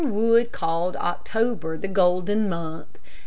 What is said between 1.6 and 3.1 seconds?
the golden month.